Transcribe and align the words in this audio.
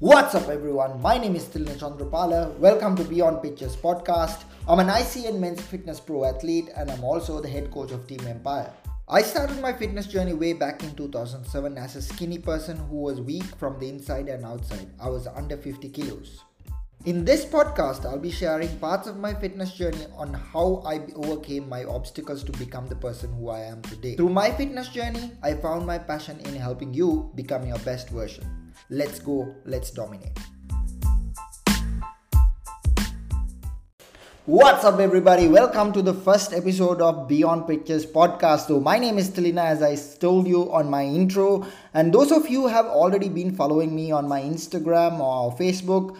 What's 0.00 0.34
up, 0.34 0.48
everyone? 0.48 1.00
My 1.00 1.18
name 1.18 1.36
is 1.36 1.44
Tilna 1.44 1.76
Chandrapala. 1.78 2.58
Welcome 2.58 2.96
to 2.96 3.04
Beyond 3.04 3.40
Pictures 3.42 3.76
podcast. 3.76 4.42
I'm 4.66 4.80
an 4.80 4.88
ICN 4.88 5.38
Men's 5.38 5.60
Fitness 5.60 6.00
Pro 6.00 6.24
athlete 6.24 6.68
and 6.76 6.90
I'm 6.90 7.04
also 7.04 7.40
the 7.40 7.48
head 7.48 7.70
coach 7.70 7.92
of 7.92 8.04
Team 8.08 8.26
Empire. 8.26 8.72
I 9.08 9.22
started 9.22 9.60
my 9.60 9.72
fitness 9.72 10.08
journey 10.08 10.32
way 10.32 10.52
back 10.52 10.82
in 10.82 10.96
2007 10.96 11.78
as 11.78 11.94
a 11.94 12.02
skinny 12.02 12.38
person 12.38 12.76
who 12.76 12.96
was 12.96 13.20
weak 13.20 13.44
from 13.56 13.78
the 13.78 13.88
inside 13.88 14.28
and 14.28 14.44
outside. 14.44 14.90
I 15.00 15.08
was 15.08 15.28
under 15.28 15.56
50 15.56 15.88
kilos. 15.90 16.42
In 17.04 17.22
this 17.22 17.44
podcast, 17.44 18.06
I'll 18.06 18.18
be 18.18 18.30
sharing 18.30 18.78
parts 18.78 19.06
of 19.06 19.18
my 19.18 19.34
fitness 19.34 19.74
journey 19.74 20.06
on 20.16 20.32
how 20.32 20.82
I 20.86 21.00
overcame 21.14 21.68
my 21.68 21.84
obstacles 21.84 22.42
to 22.44 22.52
become 22.52 22.88
the 22.88 22.96
person 22.96 23.30
who 23.34 23.50
I 23.50 23.60
am 23.60 23.82
today. 23.82 24.16
Through 24.16 24.30
my 24.30 24.50
fitness 24.50 24.88
journey, 24.88 25.32
I 25.42 25.52
found 25.52 25.86
my 25.86 25.98
passion 25.98 26.40
in 26.46 26.56
helping 26.56 26.94
you 26.94 27.30
become 27.34 27.66
your 27.66 27.76
best 27.80 28.08
version. 28.08 28.72
Let's 28.88 29.18
go, 29.18 29.54
let's 29.66 29.90
dominate. 29.90 30.32
What's 34.46 34.84
up, 34.84 34.98
everybody? 34.98 35.48
Welcome 35.48 35.92
to 35.92 36.00
the 36.00 36.14
first 36.14 36.54
episode 36.54 37.02
of 37.02 37.28
Beyond 37.28 37.66
Pictures 37.66 38.06
podcast. 38.06 38.68
So, 38.68 38.80
my 38.80 38.98
name 38.98 39.18
is 39.18 39.30
Tilina, 39.30 39.64
as 39.64 39.82
I 39.82 39.96
told 40.18 40.46
you 40.46 40.72
on 40.72 40.88
my 40.88 41.04
intro, 41.04 41.66
and 41.92 42.14
those 42.14 42.32
of 42.32 42.48
you 42.48 42.66
have 42.66 42.86
already 42.86 43.28
been 43.28 43.54
following 43.54 43.94
me 43.94 44.10
on 44.10 44.26
my 44.26 44.40
Instagram 44.40 45.20
or 45.20 45.54
Facebook 45.56 46.16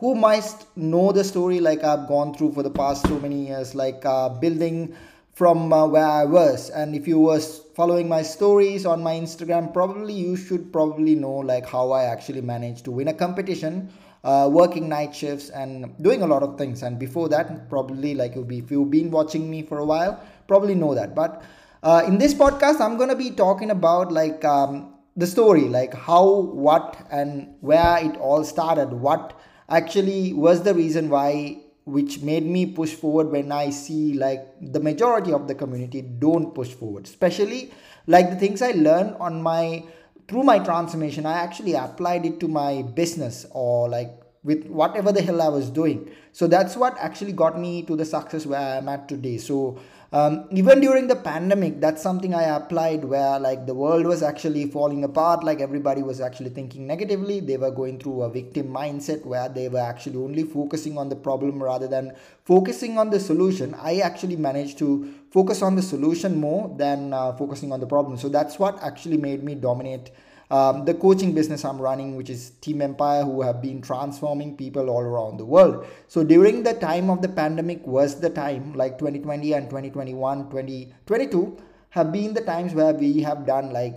who 0.00 0.14
might 0.14 0.50
know 0.76 1.12
the 1.12 1.22
story 1.22 1.60
like 1.60 1.84
I've 1.84 2.08
gone 2.08 2.32
through 2.34 2.52
for 2.52 2.62
the 2.62 2.70
past 2.70 3.06
so 3.06 3.20
many 3.20 3.48
years, 3.48 3.74
like 3.74 4.02
uh, 4.06 4.30
building 4.30 4.96
from 5.34 5.72
uh, 5.72 5.86
where 5.86 6.06
I 6.06 6.24
was. 6.24 6.70
And 6.70 6.94
if 6.94 7.06
you 7.06 7.18
was 7.18 7.60
following 7.76 8.08
my 8.08 8.22
stories 8.22 8.86
on 8.86 9.02
my 9.02 9.14
Instagram, 9.14 9.74
probably 9.74 10.14
you 10.14 10.36
should 10.36 10.72
probably 10.72 11.14
know 11.14 11.34
like 11.34 11.68
how 11.68 11.90
I 11.90 12.04
actually 12.04 12.40
managed 12.40 12.86
to 12.86 12.90
win 12.90 13.08
a 13.08 13.14
competition, 13.14 13.90
uh, 14.24 14.48
working 14.50 14.88
night 14.88 15.14
shifts 15.14 15.50
and 15.50 15.94
doing 16.02 16.22
a 16.22 16.26
lot 16.26 16.42
of 16.42 16.56
things. 16.56 16.82
And 16.82 16.98
before 16.98 17.28
that, 17.28 17.68
probably 17.68 18.14
like 18.14 18.34
be 18.48 18.58
if 18.58 18.70
you've 18.70 18.90
been 18.90 19.10
watching 19.10 19.50
me 19.50 19.62
for 19.62 19.78
a 19.78 19.84
while, 19.84 20.18
probably 20.48 20.74
know 20.74 20.94
that. 20.94 21.14
But 21.14 21.42
uh, 21.82 22.04
in 22.06 22.16
this 22.16 22.32
podcast, 22.32 22.80
I'm 22.80 22.96
gonna 22.96 23.16
be 23.16 23.30
talking 23.30 23.70
about 23.70 24.12
like 24.12 24.44
um, 24.46 24.94
the 25.16 25.26
story, 25.26 25.68
like 25.68 25.92
how, 25.92 26.26
what, 26.40 26.96
and 27.10 27.54
where 27.60 27.98
it 28.02 28.16
all 28.16 28.44
started. 28.44 28.92
What 28.92 29.38
actually 29.70 30.32
was 30.32 30.62
the 30.62 30.74
reason 30.74 31.08
why 31.08 31.60
which 31.84 32.20
made 32.20 32.44
me 32.44 32.66
push 32.66 32.92
forward 32.94 33.30
when 33.30 33.50
I 33.50 33.70
see 33.70 34.14
like 34.14 34.46
the 34.60 34.80
majority 34.80 35.32
of 35.32 35.48
the 35.48 35.54
community 35.54 36.02
don't 36.02 36.54
push 36.54 36.68
forward. 36.68 37.04
Especially 37.06 37.72
like 38.06 38.30
the 38.30 38.36
things 38.36 38.62
I 38.62 38.72
learned 38.72 39.16
on 39.18 39.42
my 39.42 39.84
through 40.28 40.44
my 40.44 40.60
transformation, 40.60 41.26
I 41.26 41.38
actually 41.38 41.74
applied 41.74 42.24
it 42.24 42.38
to 42.40 42.48
my 42.48 42.82
business 42.82 43.46
or 43.50 43.88
like 43.88 44.19
with 44.42 44.66
whatever 44.66 45.12
the 45.12 45.22
hell 45.22 45.42
I 45.42 45.48
was 45.48 45.70
doing. 45.70 46.10
So 46.32 46.46
that's 46.46 46.76
what 46.76 46.96
actually 46.98 47.32
got 47.32 47.58
me 47.58 47.82
to 47.82 47.96
the 47.96 48.04
success 48.04 48.46
where 48.46 48.78
I'm 48.78 48.88
at 48.88 49.08
today. 49.08 49.38
So 49.38 49.78
um, 50.12 50.48
even 50.50 50.80
during 50.80 51.06
the 51.06 51.14
pandemic 51.14 51.80
that's 51.80 52.02
something 52.02 52.34
i 52.34 52.42
applied 52.42 53.04
where 53.04 53.38
like 53.38 53.66
the 53.66 53.74
world 53.74 54.04
was 54.04 54.22
actually 54.22 54.66
falling 54.66 55.04
apart 55.04 55.44
like 55.44 55.60
everybody 55.60 56.02
was 56.02 56.20
actually 56.20 56.50
thinking 56.50 56.86
negatively 56.86 57.38
they 57.40 57.56
were 57.56 57.70
going 57.70 57.98
through 57.98 58.22
a 58.22 58.28
victim 58.28 58.66
mindset 58.68 59.24
where 59.24 59.48
they 59.48 59.68
were 59.68 59.78
actually 59.78 60.16
only 60.16 60.42
focusing 60.42 60.98
on 60.98 61.08
the 61.08 61.16
problem 61.16 61.62
rather 61.62 61.86
than 61.86 62.12
focusing 62.44 62.98
on 62.98 63.10
the 63.10 63.20
solution 63.20 63.74
i 63.74 63.98
actually 63.98 64.36
managed 64.36 64.78
to 64.78 65.14
focus 65.30 65.62
on 65.62 65.76
the 65.76 65.82
solution 65.82 66.40
more 66.40 66.74
than 66.76 67.12
uh, 67.12 67.32
focusing 67.34 67.72
on 67.72 67.78
the 67.78 67.86
problem 67.86 68.16
so 68.16 68.28
that's 68.28 68.58
what 68.58 68.82
actually 68.82 69.16
made 69.16 69.44
me 69.44 69.54
dominate 69.54 70.10
um, 70.50 70.84
the 70.84 70.94
coaching 70.94 71.32
business 71.32 71.64
I'm 71.64 71.80
running, 71.80 72.16
which 72.16 72.28
is 72.28 72.50
Team 72.60 72.82
Empire, 72.82 73.22
who 73.22 73.42
have 73.42 73.62
been 73.62 73.80
transforming 73.80 74.56
people 74.56 74.90
all 74.90 75.00
around 75.00 75.36
the 75.36 75.44
world. 75.44 75.86
So 76.08 76.24
during 76.24 76.64
the 76.64 76.74
time 76.74 77.08
of 77.08 77.22
the 77.22 77.28
pandemic 77.28 77.86
was 77.86 78.18
the 78.20 78.30
time, 78.30 78.74
like 78.74 78.98
2020 78.98 79.52
and 79.52 79.70
2021, 79.70 80.50
2022 80.50 81.56
have 81.90 82.12
been 82.12 82.34
the 82.34 82.40
times 82.40 82.74
where 82.74 82.92
we 82.92 83.20
have 83.20 83.46
done 83.46 83.72
like 83.72 83.94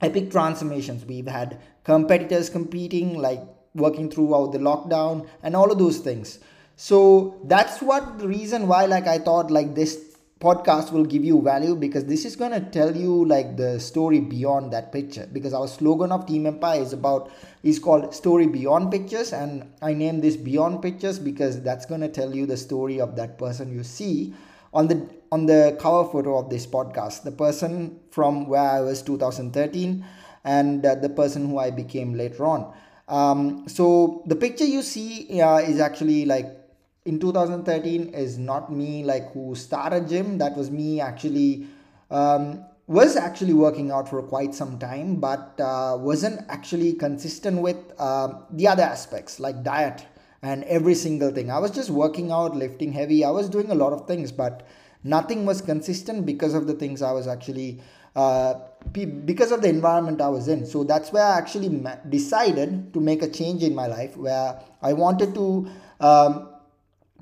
epic 0.00 0.30
transformations. 0.32 1.04
We've 1.04 1.26
had 1.26 1.60
competitors 1.84 2.50
competing, 2.50 3.18
like 3.18 3.40
working 3.74 4.10
throughout 4.10 4.52
the 4.52 4.58
lockdown 4.58 5.28
and 5.42 5.54
all 5.54 5.70
of 5.70 5.78
those 5.78 5.98
things. 5.98 6.40
So 6.76 7.40
that's 7.44 7.80
what 7.80 8.18
the 8.18 8.26
reason 8.26 8.66
why 8.66 8.86
like 8.86 9.06
I 9.06 9.18
thought 9.18 9.50
like 9.50 9.74
this 9.74 10.11
podcast 10.42 10.90
will 10.90 11.04
give 11.04 11.24
you 11.24 11.40
value 11.40 11.76
because 11.76 12.04
this 12.06 12.24
is 12.24 12.34
going 12.34 12.50
to 12.50 12.60
tell 12.70 12.96
you 12.96 13.24
like 13.24 13.56
the 13.56 13.78
story 13.78 14.18
beyond 14.18 14.72
that 14.72 14.90
picture. 14.90 15.28
Because 15.32 15.54
our 15.54 15.68
slogan 15.68 16.10
of 16.10 16.26
team 16.26 16.46
empire 16.46 16.80
is 16.80 16.92
about 16.92 17.30
is 17.62 17.78
called 17.78 18.12
story 18.12 18.48
beyond 18.48 18.90
pictures 18.90 19.32
and 19.32 19.64
i 19.80 19.94
name 19.94 20.20
this 20.20 20.36
beyond 20.36 20.82
pictures 20.82 21.18
because 21.18 21.62
that's 21.62 21.86
going 21.86 22.00
to 22.00 22.08
tell 22.08 22.34
you 22.34 22.44
the 22.44 22.56
story 22.56 23.00
of 23.00 23.14
that 23.14 23.38
person 23.38 23.72
you 23.72 23.84
see 23.84 24.34
on 24.74 24.88
the 24.88 25.08
on 25.30 25.46
the 25.46 25.76
cover 25.80 26.10
photo 26.10 26.38
of 26.38 26.50
this 26.50 26.66
podcast. 26.66 27.22
The 27.22 27.30
person 27.30 28.00
from 28.10 28.48
where 28.48 28.68
i 28.78 28.80
was 28.80 29.02
2013 29.02 30.04
and 30.44 30.84
uh, 30.84 30.96
the 30.96 31.08
person 31.08 31.46
who 31.46 31.58
i 31.58 31.70
became 31.70 32.14
later 32.14 32.44
on. 32.44 32.74
Um, 33.08 33.68
so 33.68 34.22
the 34.26 34.36
picture 34.36 34.64
you 34.64 34.82
see 34.82 35.40
uh, 35.40 35.58
is 35.58 35.78
actually 35.80 36.24
like 36.24 36.61
in 37.04 37.18
2013 37.18 38.14
is 38.14 38.38
not 38.38 38.72
me 38.72 39.04
like 39.04 39.32
who 39.32 39.54
started 39.54 40.08
gym. 40.08 40.38
That 40.38 40.56
was 40.56 40.70
me 40.70 41.00
actually 41.00 41.66
um, 42.10 42.64
was 42.86 43.16
actually 43.16 43.54
working 43.54 43.90
out 43.90 44.08
for 44.08 44.22
quite 44.22 44.54
some 44.54 44.78
time 44.78 45.16
but 45.16 45.58
uh, 45.60 45.96
wasn't 45.98 46.40
actually 46.48 46.92
consistent 46.92 47.60
with 47.60 47.76
uh, 47.98 48.34
the 48.50 48.68
other 48.68 48.82
aspects 48.82 49.40
like 49.40 49.62
diet 49.62 50.06
and 50.42 50.64
every 50.64 50.94
single 50.94 51.30
thing. 51.30 51.50
I 51.50 51.58
was 51.58 51.70
just 51.70 51.90
working 51.90 52.30
out 52.30 52.56
lifting 52.56 52.92
heavy. 52.92 53.24
I 53.24 53.30
was 53.30 53.48
doing 53.48 53.70
a 53.70 53.74
lot 53.74 53.92
of 53.92 54.06
things 54.06 54.30
but 54.32 54.66
nothing 55.04 55.46
was 55.46 55.60
consistent 55.60 56.26
because 56.26 56.54
of 56.54 56.68
the 56.68 56.74
things 56.74 57.02
i 57.02 57.10
was 57.10 57.26
actually 57.26 57.80
uh, 58.14 58.54
because 58.92 59.50
of 59.50 59.62
the 59.62 59.68
environment 59.68 60.20
i 60.20 60.28
was 60.28 60.46
in. 60.48 60.66
So 60.66 60.84
that's 60.84 61.12
where 61.12 61.24
i 61.24 61.38
actually 61.38 61.84
decided 62.08 62.92
to 62.92 63.00
make 63.00 63.22
a 63.22 63.28
change 63.28 63.62
in 63.62 63.74
my 63.74 63.86
life 63.86 64.16
where 64.16 64.60
i 64.82 64.92
wanted 64.92 65.34
to 65.34 65.68
um, 66.00 66.51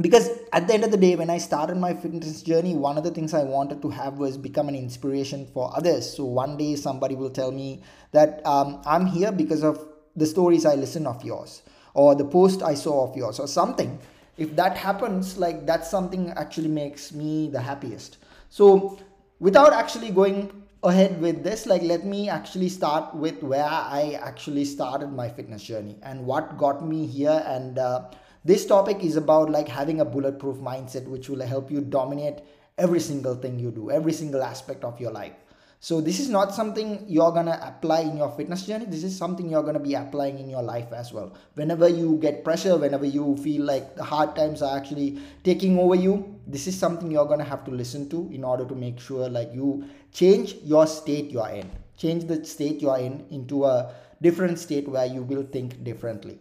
because 0.01 0.31
at 0.53 0.67
the 0.67 0.75
end 0.75 0.85
of 0.85 0.91
the 0.91 0.97
day 0.97 1.15
when 1.17 1.31
i 1.31 1.39
started 1.39 1.77
my 1.77 1.93
fitness 1.93 2.43
journey 2.43 2.75
one 2.75 2.97
of 2.97 3.05
the 3.05 3.11
things 3.11 3.35
i 3.35 3.43
wanted 3.43 3.83
to 3.83 3.91
have 3.91 4.19
was 4.19 4.37
become 4.39 4.69
an 4.69 4.75
inspiration 4.75 5.47
for 5.53 5.75
others. 5.77 6.17
So 6.17 6.25
one 6.25 6.57
day 6.57 6.77
somebody 6.77 7.15
will 7.15 7.31
tell 7.31 7.51
me 7.51 7.83
that 8.13 8.45
um, 8.47 8.81
i'm 8.87 9.07
here 9.07 9.33
because 9.33 9.63
of 9.63 9.87
the 10.17 10.27
stories 10.27 10.65
i 10.65 10.75
listen 10.75 11.07
of 11.07 11.23
yours 11.25 11.63
or 11.95 12.15
the 12.15 12.25
post 12.25 12.63
i 12.63 12.75
saw 12.75 13.09
of 13.09 13.17
yours 13.17 13.39
or 13.39 13.49
something. 13.49 13.99
If 14.39 14.57
that 14.57 14.77
happens 14.77 15.37
like 15.37 15.67
that's 15.67 15.91
something 15.91 16.31
actually 16.31 16.69
makes 16.69 17.13
me 17.13 17.51
the 17.51 17.61
happiest. 17.61 18.17
So 18.49 18.99
without 19.39 19.73
actually 19.73 20.11
going 20.11 20.61
ahead 20.83 21.21
with 21.21 21.45
this 21.45 21.67
like 21.67 21.83
let 21.83 22.07
me 22.07 22.31
actually 22.31 22.69
start 22.69 23.15
with 23.15 23.43
where 23.43 23.67
i 23.67 24.19
actually 24.23 24.65
started 24.65 25.13
my 25.13 25.29
fitness 25.29 25.63
journey 25.63 25.99
and 26.03 26.25
what 26.25 26.57
got 26.57 26.87
me 26.87 27.07
here 27.07 27.43
and 27.47 27.79
uh, 27.79 28.03
this 28.43 28.65
topic 28.65 29.05
is 29.05 29.17
about 29.17 29.51
like 29.51 29.69
having 29.69 30.01
a 30.01 30.05
bulletproof 30.05 30.57
mindset 30.57 31.07
which 31.07 31.29
will 31.29 31.43
help 31.43 31.71
you 31.71 31.83
dominate 31.83 32.39
every 32.79 33.01
single 33.01 33.35
thing 33.35 33.59
you 33.59 33.71
do 33.71 33.91
every 33.91 34.13
single 34.13 34.43
aspect 34.43 34.83
of 34.83 34.99
your 34.99 35.13
life. 35.13 35.35
So 35.83 36.01
this 36.01 36.21
is 36.21 36.29
not 36.29 36.55
something 36.55 37.05
you're 37.09 37.33
gonna 37.33 37.59
apply 37.63 38.01
in 38.01 38.17
your 38.17 38.31
fitness 38.31 38.67
journey. 38.67 38.85
This 38.85 39.03
is 39.03 39.17
something 39.17 39.49
you're 39.49 39.63
gonna 39.63 39.81
be 39.81 39.95
applying 39.95 40.39
in 40.39 40.49
your 40.49 40.63
life 40.63 40.93
as 40.93 41.13
well. 41.13 41.35
Whenever 41.55 41.89
you 41.89 42.19
get 42.21 42.45
pressure 42.45 42.77
whenever 42.77 43.07
you 43.07 43.37
feel 43.39 43.65
like 43.65 43.95
the 43.97 44.05
hard 44.05 44.35
times 44.37 44.63
are 44.63 44.77
actually 44.77 45.21
taking 45.45 45.79
over 45.79 45.95
you 45.95 46.39
this 46.47 46.67
is 46.67 46.79
something 46.79 47.11
you're 47.11 47.27
gonna 47.27 47.45
have 47.45 47.65
to 47.65 47.71
listen 47.71 48.09
to 48.09 48.31
in 48.33 48.43
order 48.43 48.65
to 48.65 48.75
make 48.75 48.99
sure 49.01 49.29
like 49.29 49.53
you 49.53 49.85
change 50.13 50.55
your 50.65 50.87
state 50.87 51.31
you're 51.31 51.49
in. 51.49 51.71
Change 51.97 52.25
the 52.25 52.43
state 52.45 52.81
you're 52.81 52.99
in 52.99 53.27
into 53.31 53.65
a 53.65 53.93
different 54.23 54.59
state 54.59 54.89
where 54.89 55.07
you 55.07 55.23
will 55.23 55.43
think 55.43 55.85
differently 55.85 56.39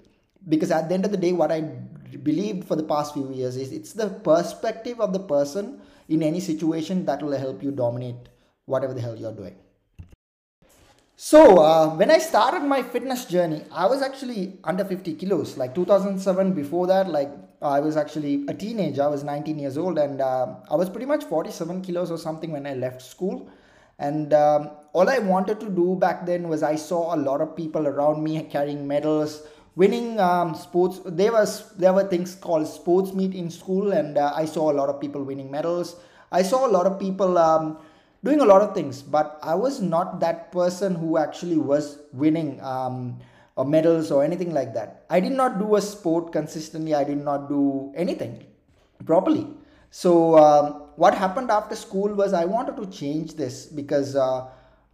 because 0.49 0.71
at 0.71 0.89
the 0.89 0.95
end 0.95 1.05
of 1.05 1.11
the 1.11 1.17
day 1.25 1.31
what 1.31 1.51
i 1.51 1.61
believed 2.23 2.67
for 2.67 2.75
the 2.75 2.83
past 2.83 3.13
few 3.13 3.31
years 3.31 3.55
is 3.55 3.71
it's 3.71 3.93
the 3.93 4.09
perspective 4.29 4.99
of 4.99 5.13
the 5.13 5.19
person 5.19 5.79
in 6.07 6.23
any 6.23 6.39
situation 6.39 7.05
that 7.05 7.21
will 7.21 7.37
help 7.37 7.63
you 7.63 7.71
dominate 7.71 8.29
whatever 8.65 8.93
the 8.93 9.01
hell 9.01 9.15
you're 9.15 9.33
doing. 9.33 9.55
So 11.15 11.59
uh, 11.61 11.95
when 11.95 12.11
i 12.11 12.17
started 12.17 12.63
my 12.63 12.81
fitness 12.81 13.25
journey 13.25 13.61
i 13.71 13.85
was 13.85 14.01
actually 14.01 14.57
under 14.63 14.85
50 14.85 15.15
kilos. 15.15 15.57
Like 15.57 15.75
2007 15.75 16.53
before 16.53 16.87
that 16.87 17.09
like 17.09 17.31
i 17.61 17.79
was 17.79 17.97
actually 17.97 18.45
a 18.47 18.53
teenager. 18.53 19.03
I 19.03 19.07
was 19.07 19.23
19 19.23 19.59
years 19.59 19.77
old 19.77 19.97
and 19.97 20.21
uh, 20.21 20.55
i 20.71 20.75
was 20.75 20.89
pretty 20.89 21.05
much 21.05 21.25
47 21.25 21.81
kilos 21.81 22.09
or 22.09 22.17
something 22.17 22.51
when 22.51 22.65
i 22.65 22.73
left 22.73 23.01
school. 23.01 23.49
And 23.99 24.33
um, 24.33 24.71
all 24.93 25.09
i 25.09 25.19
wanted 25.19 25.59
to 25.59 25.69
do 25.69 25.95
back 25.95 26.25
then 26.25 26.47
was 26.47 26.63
i 26.63 26.75
saw 26.75 27.13
a 27.13 27.17
lot 27.17 27.41
of 27.41 27.55
people 27.55 27.85
around 27.85 28.23
me 28.23 28.41
carrying 28.43 28.87
medals 28.87 29.41
winning 29.75 30.19
um, 30.19 30.55
sports 30.55 30.99
there 31.05 31.31
was 31.31 31.71
there 31.75 31.93
were 31.93 32.03
things 32.03 32.35
called 32.35 32.67
sports 32.67 33.13
meet 33.13 33.33
in 33.33 33.49
school 33.49 33.91
and 33.91 34.17
uh, 34.17 34.31
i 34.35 34.45
saw 34.45 34.71
a 34.71 34.75
lot 34.79 34.89
of 34.89 34.99
people 34.99 35.23
winning 35.23 35.49
medals 35.51 35.95
i 36.31 36.41
saw 36.41 36.67
a 36.67 36.71
lot 36.77 36.85
of 36.85 36.99
people 36.99 37.37
um, 37.37 37.77
doing 38.23 38.41
a 38.41 38.45
lot 38.45 38.61
of 38.61 38.73
things 38.73 39.01
but 39.01 39.39
i 39.43 39.55
was 39.55 39.81
not 39.81 40.19
that 40.19 40.51
person 40.51 40.95
who 40.95 41.17
actually 41.17 41.57
was 41.57 41.99
winning 42.13 42.59
um, 42.61 43.19
or 43.59 43.65
medals 43.65 44.09
or 44.09 44.23
anything 44.23 44.53
like 44.53 44.73
that. 44.73 45.03
I 45.09 45.19
did 45.19 45.33
not 45.33 45.59
do 45.59 45.75
a 45.75 45.81
sport 45.81 46.31
consistently. 46.31 46.95
I 46.95 47.03
did 47.03 47.17
not 47.17 47.49
do 47.49 47.91
anything 47.93 48.45
properly. 49.05 49.47
So 49.91 50.37
um, 50.37 50.65
what 50.95 51.13
happened 51.13 51.51
after 51.51 51.75
school 51.75 52.13
was 52.13 52.31
I 52.31 52.45
wanted 52.45 52.77
to 52.77 52.85
change 52.85 53.33
this 53.35 53.65
because 53.65 54.15
uh, 54.15 54.47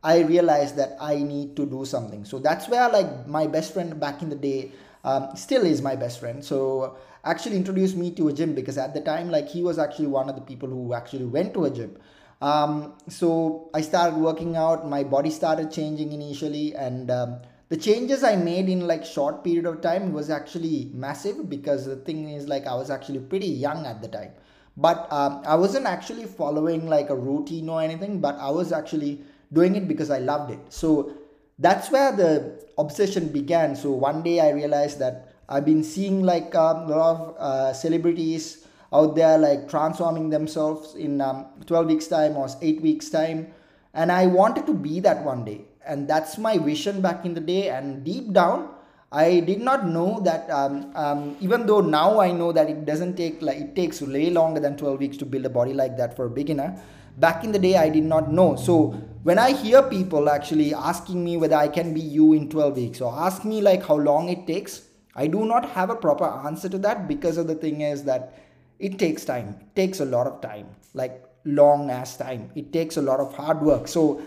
I 0.06 0.19
realized 0.22 0.75
that 0.78 0.98
I 1.02 1.16
need 1.16 1.56
to 1.57 1.66
do 1.66 1.84
something. 1.84 2.25
So 2.25 2.38
that's 2.38 2.69
where 2.69 2.88
like 2.90 3.28
my 3.28 3.48
best 3.48 3.74
friend 3.74 4.00
back 4.00 4.22
in 4.22 4.30
the 4.30 4.36
day 4.36 4.72
um, 5.04 5.30
still 5.36 5.66
is 5.66 5.81
my 5.81 5.96
best 5.96 6.19
friend. 6.19 6.46
So 6.46 6.98
actually 7.24 7.57
introduced 7.57 7.98
me 7.98 8.12
to 8.12 8.28
a 8.28 8.34
gym 8.34 8.54
because 8.54 8.78
at 8.78 8.94
the 8.94 9.02
time 9.02 9.31
like 9.31 9.50
he 9.50 9.63
was 9.63 9.80
actually 9.80 10.07
one 10.07 10.30
of 10.30 10.36
the 10.36 10.42
people 10.42 10.69
who 10.69 10.94
actually 10.94 11.25
went 11.25 11.56
to 11.56 11.66
a 11.66 11.72
gym. 11.72 11.98
Um, 12.40 12.94
so 13.10 13.72
I 13.74 13.81
started 13.81 14.18
working 14.18 14.56
out. 14.56 14.88
My 14.88 15.04
body 15.04 15.31
started 15.31 15.72
changing 15.72 16.12
initially 16.13 16.75
and 16.75 17.10
um, 17.10 17.40
the 17.69 17.78
changes 17.78 18.24
i 18.24 18.36
made 18.36 18.69
in 18.69 18.81
like 18.88 19.04
short 19.04 19.44
period 19.44 19.66
of 19.66 19.81
time 19.81 20.13
was 20.13 20.30
actually 20.30 20.92
massive 20.94 21.50
because 21.50 21.86
the 21.86 21.96
thing 22.07 22.30
is 22.30 22.48
like 22.48 22.68
i 22.68 22.75
was 22.75 22.92
actually 22.92 23.19
pretty 23.19 23.48
young 23.48 23.88
at 23.88 24.02
the 24.04 24.07
time 24.07 24.31
but 24.78 25.12
um, 25.12 25.42
i 25.48 25.56
wasn't 25.56 25.86
actually 25.86 26.25
following 26.25 26.86
like 26.88 27.10
a 27.10 27.16
routine 27.16 27.68
or 27.68 27.81
anything 27.81 28.19
but 28.19 28.36
i 28.36 28.50
was 28.50 28.72
actually 28.72 29.19
doing 29.57 29.75
it 29.75 29.88
because 29.88 30.12
i 30.12 30.19
loved 30.19 30.52
it. 30.52 30.60
So 30.69 31.13
that's 31.57 31.90
where 31.90 32.12
the 32.12 32.66
obsession 32.78 33.30
began. 33.30 33.75
So 33.75 33.92
one 33.92 34.22
day 34.24 34.40
i 34.40 34.50
realized 34.52 35.00
that 35.00 35.34
i've 35.50 35.66
been 35.66 35.84
seeing 35.84 36.24
like 36.24 36.54
um, 36.56 36.92
a 36.92 36.96
lot 36.96 37.16
of 37.16 37.36
uh, 37.40 37.74
celebrities 37.74 38.68
out 38.94 39.16
there 39.16 39.38
like 39.38 39.69
transforming 39.69 40.30
themselves 40.30 40.96
in 40.96 41.22
um, 41.22 41.46
12 41.66 41.88
weeks 41.88 42.07
time 42.07 42.38
or 42.38 42.48
8 42.62 42.81
weeks 42.81 43.10
time. 43.10 43.48
And 43.94 44.12
i 44.12 44.25
wanted 44.28 44.66
to 44.68 44.74
be 44.74 45.00
that 45.02 45.24
one 45.24 45.46
day. 45.46 45.62
And 45.86 46.07
that's 46.07 46.38
my 46.38 46.57
vision 46.57 47.02
back 47.02 47.25
in 47.25 47.34
the 47.34 47.42
day. 47.42 47.69
And 47.69 48.04
deep 48.04 48.34
down 48.34 48.75
i 49.12 49.40
did 49.40 49.62
not 49.62 49.88
know 49.88 50.19
that 50.22 50.50
um, 50.50 50.92
um, 50.96 51.38
even 51.40 51.66
though 51.66 51.81
now 51.81 52.19
i 52.19 52.31
know 52.31 52.52
that 52.52 52.69
it 52.69 52.86
doesn't 52.86 53.16
take 53.16 53.42
like 53.42 53.57
it 53.57 53.75
takes 53.75 54.02
way 54.02 54.30
longer 54.30 54.60
than 54.60 54.75
12 54.78 55.00
weeks 55.00 55.18
to 55.18 55.25
build 55.25 55.46
a 55.46 55.50
body 55.50 55.74
like 55.74 55.98
that 55.98 56.16
for 56.16 56.25
a 56.25 56.30
beginner 56.30 56.80
back 57.18 57.44
in 57.44 57.52
the 57.52 57.60
day 57.60 57.78
i 57.78 57.88
did 57.88 58.04
not 58.04 58.31
know. 58.31 58.56
So 58.57 58.88
when 59.24 59.40
i 59.40 59.52
hear 59.52 59.81
people 59.84 60.30
actually 60.30 60.74
asking 60.74 61.24
me 61.24 61.38
whether 61.38 61.56
i 61.56 61.68
can 61.68 61.94
be 61.94 62.02
you 62.02 62.34
in 62.34 62.50
12 62.50 62.75
weeks 62.75 63.02
or 63.02 63.13
ask 63.18 63.46
me 63.46 63.62
like 63.62 63.86
how 63.86 63.96
long 63.96 64.28
it 64.30 64.46
takes 64.46 64.81
i 65.16 65.28
do 65.28 65.46
not 65.46 65.69
have 65.69 65.90
a 65.90 65.96
proper 65.96 66.25
answer 66.48 66.68
to 66.68 66.78
that 66.80 67.07
because 67.07 67.38
of 67.38 67.48
the 67.48 67.56
thing 67.56 67.81
is 67.81 68.04
that 68.04 68.34
it 68.80 69.00
takes 69.00 69.25
time. 69.25 69.56
It 69.60 69.75
takes 69.75 70.00
a 70.00 70.06
lot 70.06 70.28
of 70.28 70.42
time 70.42 70.68
like 70.94 71.24
long 71.46 71.90
ass 71.90 72.18
time. 72.18 72.52
It 72.56 72.74
takes 72.74 72.98
a 72.98 73.02
lot 73.02 73.19
of 73.19 73.36
hard 73.36 73.62
work. 73.62 73.88
So 73.88 74.22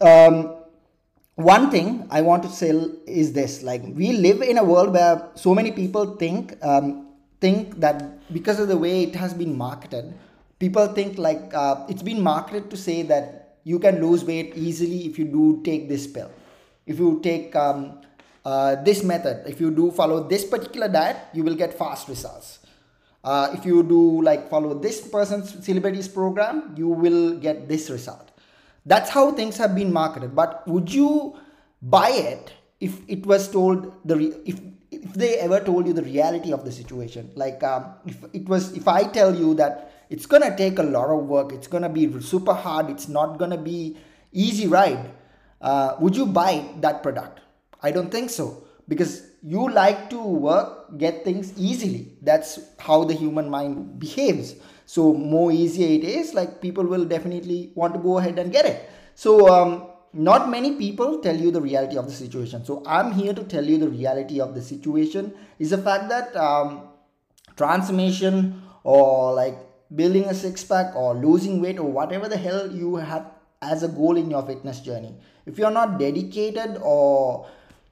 um, 0.00 0.56
one 1.36 1.70
thing 1.70 2.08
I 2.10 2.22
want 2.22 2.42
to 2.44 2.48
say 2.48 2.70
is 3.06 3.32
this: 3.34 3.62
like 3.62 3.82
we 3.84 4.12
live 4.12 4.40
in 4.40 4.56
a 4.58 4.64
world 4.64 4.92
where 4.92 5.28
so 5.34 5.54
many 5.54 5.70
people 5.70 6.16
think 6.16 6.56
um, 6.62 7.08
think 7.40 7.78
that 7.80 8.32
because 8.32 8.58
of 8.58 8.68
the 8.68 8.76
way 8.76 9.02
it 9.02 9.14
has 9.14 9.34
been 9.34 9.56
marketed, 9.56 10.14
people 10.58 10.86
think 10.88 11.18
like 11.18 11.52
uh, 11.54 11.84
it's 11.88 12.02
been 12.02 12.22
marketed 12.22 12.70
to 12.70 12.76
say 12.76 13.02
that 13.02 13.58
you 13.64 13.78
can 13.78 14.00
lose 14.00 14.24
weight 14.24 14.54
easily 14.56 15.04
if 15.06 15.18
you 15.18 15.26
do 15.26 15.60
take 15.62 15.88
this 15.90 16.06
pill, 16.06 16.30
if 16.86 16.98
you 16.98 17.20
take 17.22 17.54
um, 17.54 18.00
uh, 18.46 18.76
this 18.76 19.04
method, 19.04 19.46
if 19.46 19.60
you 19.60 19.70
do 19.70 19.90
follow 19.90 20.26
this 20.26 20.44
particular 20.44 20.88
diet, 20.88 21.18
you 21.34 21.42
will 21.42 21.54
get 21.54 21.76
fast 21.76 22.08
results. 22.08 22.60
Uh, 23.22 23.50
if 23.52 23.66
you 23.66 23.82
do 23.82 24.22
like 24.22 24.48
follow 24.48 24.72
this 24.72 25.06
person's 25.06 25.62
celebrities 25.62 26.08
program, 26.08 26.72
you 26.78 26.88
will 26.88 27.36
get 27.36 27.68
this 27.68 27.90
result 27.90 28.25
that's 28.86 29.10
how 29.10 29.32
things 29.32 29.56
have 29.58 29.74
been 29.74 29.92
marketed. 29.92 30.34
But 30.34 30.66
would 30.66 30.92
you 30.92 31.36
buy 31.82 32.10
it 32.10 32.52
if 32.80 33.00
it 33.08 33.26
was 33.26 33.48
told 33.50 33.92
the 34.04 34.16
re- 34.16 34.36
if 34.44 34.60
if 34.90 35.12
they 35.14 35.36
ever 35.38 35.60
told 35.60 35.86
you 35.86 35.92
the 35.92 36.02
reality 36.02 36.52
of 36.52 36.64
the 36.64 36.72
situation? 36.72 37.30
Like 37.34 37.62
um, 37.62 37.94
if 38.06 38.24
it 38.32 38.48
was 38.48 38.72
if 38.76 38.88
I 38.88 39.04
tell 39.04 39.34
you 39.34 39.54
that 39.54 39.92
it's 40.08 40.26
gonna 40.26 40.56
take 40.56 40.78
a 40.78 40.82
lot 40.82 41.10
of 41.10 41.24
work, 41.26 41.52
it's 41.52 41.66
gonna 41.66 41.88
be 41.88 42.20
super 42.20 42.54
hard, 42.54 42.88
it's 42.88 43.08
not 43.08 43.38
gonna 43.38 43.58
be 43.58 43.96
easy 44.32 44.66
ride. 44.68 45.10
Uh, 45.60 45.96
would 45.98 46.16
you 46.16 46.26
buy 46.26 46.64
that 46.80 47.02
product? 47.02 47.40
I 47.82 47.90
don't 47.90 48.10
think 48.10 48.30
so 48.30 48.66
because 48.88 49.26
you 49.42 49.68
like 49.70 50.10
to 50.10 50.20
work 50.20 50.98
get 50.98 51.24
things 51.24 51.52
easily 51.56 52.12
that's 52.22 52.58
how 52.78 53.04
the 53.04 53.14
human 53.14 53.50
mind 53.50 53.98
behaves 53.98 54.54
so 54.86 55.12
more 55.12 55.50
easier 55.52 55.88
it 55.88 56.04
is 56.04 56.32
like 56.32 56.60
people 56.60 56.84
will 56.84 57.04
definitely 57.04 57.72
want 57.74 57.92
to 57.94 58.00
go 58.00 58.18
ahead 58.18 58.38
and 58.38 58.52
get 58.52 58.64
it. 58.64 58.88
So 59.14 59.48
um, 59.48 59.88
not 60.12 60.48
many 60.48 60.76
people 60.76 61.18
tell 61.18 61.36
you 61.36 61.50
the 61.50 61.60
reality 61.60 61.98
of 61.98 62.06
the 62.06 62.12
situation. 62.12 62.64
So 62.64 62.82
i'm 62.86 63.12
here 63.12 63.34
to 63.34 63.44
tell 63.44 63.64
you 63.64 63.78
the 63.78 63.88
reality 63.88 64.40
of 64.40 64.54
the 64.54 64.62
situation 64.62 65.34
is 65.58 65.70
the 65.70 65.78
fact 65.78 66.08
that 66.08 66.34
um, 66.36 66.88
transformation 67.56 68.62
or 68.84 69.34
like 69.34 69.58
building 69.94 70.24
a 70.24 70.34
six 70.34 70.64
pack 70.64 70.94
or 70.94 71.14
losing 71.14 71.60
weight 71.60 71.78
or 71.78 71.90
whatever 71.90 72.28
the 72.28 72.36
hell 72.36 72.70
you 72.70 72.96
have 72.96 73.26
as 73.62 73.82
a 73.82 73.88
goal 73.88 74.16
in 74.16 74.30
your 74.30 74.46
fitness 74.46 74.80
journey. 74.80 75.14
If 75.46 75.58
you're 75.58 75.70
not 75.70 75.98
dedicated 75.98 76.78
or 76.82 77.46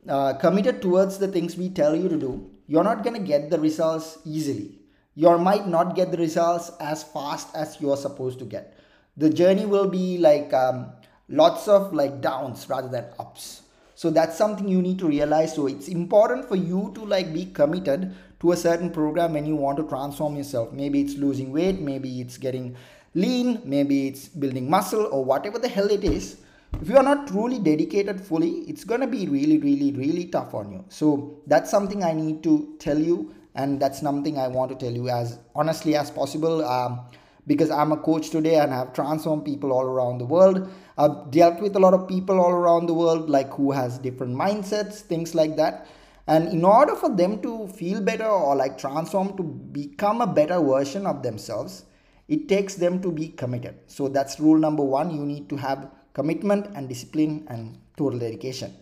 uh, 0.09 0.35
committed 0.35 0.83
towards 0.83 1.19
the 1.19 1.29
things 1.29 1.57
we 1.57 1.69
tell 1.71 1.97
you 1.97 2.09
to 2.09 2.17
do 2.17 2.51
you're 2.67 2.85
not 2.85 3.03
going 3.03 3.17
to 3.17 3.27
get 3.27 3.51
the 3.51 3.59
results 3.59 4.19
easily 4.25 4.79
you 5.15 5.39
might 5.39 5.69
not 5.69 5.95
get 5.95 6.11
the 6.11 6.17
results 6.19 6.71
as 6.81 7.03
fast 7.05 7.55
as 7.55 7.81
you're 7.81 7.97
supposed 7.97 8.39
to 8.41 8.45
get. 8.45 8.77
The 9.17 9.31
journey 9.31 9.65
will 9.65 9.89
be 9.89 10.19
like 10.19 10.53
um, 10.53 10.87
lots 11.29 11.69
of 11.69 11.93
like 11.93 12.21
downs 12.21 12.69
rather 12.69 12.89
than 12.89 13.05
ups. 13.19 13.63
So 13.95 14.11
that's 14.11 14.37
something 14.37 14.69
you 14.69 14.83
need 14.83 14.99
to 14.99 15.07
realize. 15.07 15.55
So 15.55 15.69
it's 15.69 15.89
important 15.89 16.49
for 16.49 16.57
you 16.57 16.91
to 16.97 17.05
like 17.05 17.33
be 17.33 17.47
committed 17.47 18.13
to 18.41 18.53
a 18.53 18.57
certain 18.57 18.91
program 18.91 19.35
when 19.35 19.47
you 19.47 19.55
want 19.55 19.79
to 19.79 19.85
transform 19.85 20.37
yourself. 20.37 20.73
Maybe 20.73 21.01
it's 21.01 21.15
losing 21.15 21.53
weight 21.53 21.81
maybe 21.81 22.21
it's 22.21 22.37
getting 22.37 22.77
lean 23.15 23.63
maybe 23.65 24.09
it's 24.09 24.27
building 24.27 24.69
muscle 24.69 25.09
or 25.13 25.25
whatever 25.25 25.59
the 25.59 25.69
hell 25.69 25.91
it 25.91 26.03
is. 26.03 26.39
If 26.83 26.89
you 26.89 26.97
are 26.97 27.05
not 27.05 27.29
truly 27.29 27.61
dedicated 27.61 28.21
fully 28.21 28.51
it's 28.67 28.83
going 28.83 29.01
to 29.01 29.07
be 29.07 29.29
really 29.29 29.59
really 29.59 29.93
really 29.93 30.25
tough 30.25 30.55
on 30.55 30.73
you. 30.73 30.85
So 30.89 31.41
that's 31.47 31.71
something 31.71 32.03
i 32.03 32.13
need 32.13 32.43
to 32.43 32.75
tell 32.81 32.99
you 32.99 33.33
and 33.55 33.81
that's 33.81 34.01
something 34.01 34.39
i 34.39 34.49
want 34.49 34.71
to 34.71 34.77
tell 34.77 34.93
you 34.93 35.09
as 35.09 35.39
honestly 35.55 35.97
as 35.97 36.11
possible 36.11 36.65
um, 36.65 37.01
because 37.47 37.71
i'm 37.71 37.93
a 37.93 37.97
coach 37.97 38.31
today 38.31 38.57
and 38.57 38.75
i've 38.75 38.93
transformed 38.93 39.45
people 39.45 39.73
all 39.73 39.85
around 39.85 40.19
the 40.19 40.25
world. 40.25 40.69
I've 40.97 41.33
dealt 41.33 41.61
with 41.61 41.75
a 41.75 41.81
lot 41.81 41.93
of 41.93 42.07
people 42.07 42.41
all 42.41 42.53
around 42.53 42.87
the 42.87 42.95
world 42.95 43.29
like 43.29 43.53
who 43.55 43.73
has 43.73 43.99
different 43.99 44.37
mindsets 44.37 45.01
things 45.01 45.35
like 45.35 45.57
that. 45.57 45.89
And 46.27 46.49
in 46.49 46.65
order 46.65 46.95
for 46.95 47.15
them 47.15 47.43
to 47.43 47.67
feel 47.69 48.01
better 48.01 48.27
or 48.27 48.55
like 48.55 48.79
transform 48.79 49.37
to 49.37 49.43
become 49.43 50.21
a 50.21 50.27
better 50.27 50.61
version 50.61 51.05
of 51.05 51.23
themselves 51.23 51.85
it 52.29 52.49
takes 52.49 52.77
them 52.77 53.03
to 53.03 53.13
be 53.13 53.29
committed. 53.29 53.75
So 53.87 54.09
that's 54.09 54.41
rule 54.41 54.59
number 54.59 54.83
one. 54.83 55.11
You 55.11 55.27
need 55.27 55.49
to 55.51 55.57
have 55.57 55.91
commitment 56.15 56.69
and 56.75 56.89
discipline 56.89 57.47
and 57.49 57.79
total 57.97 58.19
dedication 58.19 58.75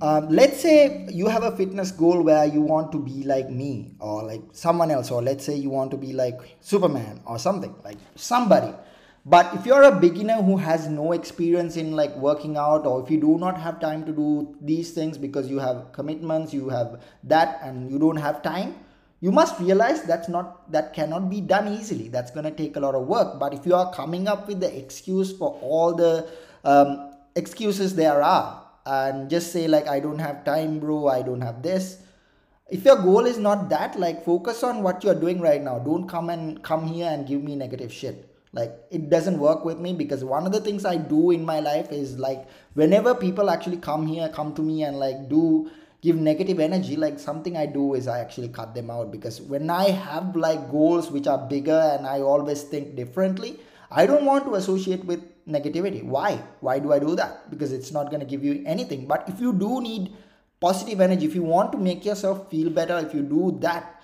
uh, 0.00 0.20
let's 0.28 0.60
say 0.60 1.06
you 1.10 1.26
have 1.26 1.42
a 1.42 1.56
fitness 1.56 1.90
goal 1.90 2.22
where 2.22 2.44
you 2.44 2.60
want 2.60 2.92
to 2.92 2.98
be 2.98 3.24
like 3.24 3.50
me 3.50 3.94
or 4.00 4.22
like 4.22 4.42
someone 4.52 4.90
else 4.90 5.10
or 5.10 5.22
let's 5.22 5.44
say 5.44 5.54
you 5.54 5.70
want 5.70 5.90
to 5.90 5.96
be 5.96 6.12
like 6.12 6.38
superman 6.60 7.20
or 7.26 7.38
something 7.38 7.74
like 7.84 7.98
somebody. 8.14 8.72
But 9.26 9.52
if 9.54 9.66
you're 9.66 9.82
a 9.82 9.94
beginner 9.94 10.40
who 10.40 10.56
has 10.56 10.88
no 10.88 11.12
experience 11.12 11.76
in 11.76 11.92
like 11.92 12.14
working 12.16 12.56
out 12.56 12.86
or 12.86 13.02
if 13.02 13.10
you 13.10 13.20
do 13.20 13.38
not 13.38 13.60
have 13.60 13.80
time 13.80 14.06
to 14.06 14.12
do 14.12 14.56
these 14.60 14.92
things 14.92 15.18
because 15.18 15.50
you 15.50 15.58
have 15.58 15.92
commitments 15.92 16.54
you 16.54 16.68
have 16.68 17.02
that 17.24 17.60
and 17.62 17.90
you 17.90 17.98
don't 17.98 18.16
have 18.16 18.42
time 18.42 18.76
you 19.20 19.32
must 19.32 19.58
realize 19.58 20.02
that's 20.02 20.28
not 20.28 20.70
that 20.70 20.94
cannot 20.94 21.28
be 21.28 21.40
done 21.40 21.66
easily. 21.68 22.08
That's 22.08 22.30
going 22.30 22.44
to 22.44 22.52
take 22.52 22.76
a 22.76 22.80
lot 22.80 22.94
of 22.94 23.06
work. 23.06 23.40
But 23.40 23.52
if 23.52 23.66
you 23.66 23.74
are 23.74 23.92
coming 23.92 24.28
up 24.28 24.46
with 24.46 24.60
the 24.60 24.78
excuse 24.78 25.36
for 25.36 25.58
all 25.60 25.92
the 25.92 26.28
um, 26.64 27.14
excuses 27.34 27.96
there 27.96 28.22
are 28.22 28.67
and 28.96 29.28
just 29.28 29.52
say 29.52 29.68
like 29.68 29.86
i 29.86 30.00
don't 30.00 30.18
have 30.18 30.44
time 30.44 30.78
bro. 30.78 31.08
I 31.08 31.22
don't 31.22 31.42
have 31.42 31.62
this. 31.62 31.98
If 32.70 32.84
your 32.84 32.96
goal 32.96 33.26
is 33.26 33.38
not 33.38 33.68
that 33.70 33.98
like 33.98 34.24
focus 34.24 34.62
on 34.62 34.82
what 34.82 35.04
you're 35.04 35.20
doing 35.26 35.40
right 35.40 35.62
now. 35.62 35.78
Don't 35.78 36.08
come 36.08 36.30
and 36.30 36.62
come 36.62 36.86
here 36.86 37.10
and 37.10 37.26
give 37.26 37.42
me 37.42 37.54
negative 37.56 37.92
shit. 37.92 38.28
Like 38.52 38.72
it 38.90 39.10
doesn't 39.10 39.38
work 39.38 39.64
with 39.64 39.78
me 39.78 39.92
because 39.92 40.24
one 40.24 40.46
of 40.46 40.52
the 40.52 40.60
things 40.60 40.84
i 40.86 40.96
do 40.96 41.30
in 41.30 41.44
my 41.44 41.60
life 41.60 41.92
is 41.92 42.18
like 42.18 42.46
whenever 42.74 43.14
people 43.14 43.50
actually 43.50 43.76
come 43.76 44.06
here 44.06 44.28
come 44.30 44.54
to 44.54 44.62
me 44.62 44.84
and 44.84 44.98
like 44.98 45.28
do 45.28 45.70
give 46.00 46.16
negative 46.16 46.58
energy 46.58 46.96
like 46.96 47.18
something 47.18 47.56
i 47.58 47.66
do 47.66 47.92
is 47.94 48.08
i 48.08 48.20
actually 48.20 48.48
cut 48.48 48.74
them 48.74 48.90
out 48.90 49.10
because 49.10 49.40
when 49.40 49.68
i 49.68 49.90
have 49.90 50.34
like 50.34 50.70
goals 50.70 51.10
which 51.10 51.26
are 51.26 51.46
bigger 51.48 51.80
and 51.94 52.06
i 52.06 52.20
always 52.20 52.62
think 52.62 52.94
differently 52.96 53.58
i 53.90 54.06
don't 54.06 54.24
want 54.24 54.44
to 54.44 54.54
associate 54.54 55.04
with 55.04 55.22
negativity. 55.48 56.04
Why? 56.04 56.42
Why 56.60 56.78
do 56.78 56.92
i 56.92 56.98
do 56.98 57.16
that? 57.16 57.50
Because 57.50 57.72
it's 57.72 57.90
not 57.90 58.10
going 58.10 58.20
to 58.20 58.26
give 58.26 58.44
you 58.44 58.62
anything. 58.66 59.06
But 59.06 59.28
if 59.28 59.40
you 59.40 59.52
do 59.52 59.80
need 59.80 60.12
positive 60.60 61.00
energy 61.00 61.24
if 61.26 61.34
you 61.34 61.42
want 61.42 61.72
to 61.72 61.78
make 61.78 62.04
yourself 62.04 62.50
feel 62.50 62.70
better 62.70 62.98
if 62.98 63.14
you 63.14 63.22
do 63.22 63.56
that 63.60 64.02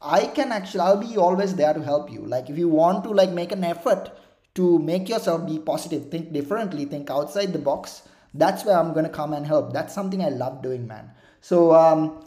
i 0.00 0.24
can 0.24 0.50
actually 0.50 0.80
i'll 0.80 0.96
be 0.96 1.16
always 1.16 1.54
there 1.54 1.74
to 1.74 1.82
help 1.82 2.10
you. 2.10 2.20
Like 2.20 2.48
if 2.48 2.56
you 2.58 2.68
want 2.68 3.04
to 3.04 3.10
like 3.10 3.30
make 3.30 3.52
an 3.52 3.64
effort 3.64 4.10
to 4.54 4.78
make 4.78 5.08
yourself 5.08 5.46
be 5.46 5.58
positive 5.58 6.10
think 6.10 6.32
differently 6.32 6.84
think 6.84 7.10
outside 7.10 7.52
the 7.52 7.58
box 7.58 8.02
that's 8.32 8.64
where 8.64 8.78
i'm 8.78 8.92
going 8.92 9.04
to 9.04 9.10
come 9.10 9.32
and 9.34 9.46
help. 9.46 9.72
That's 9.72 9.94
something 9.94 10.22
i 10.24 10.28
love 10.28 10.62
doing 10.62 10.86
man. 10.86 11.10
So 11.42 11.74
um, 11.74 12.24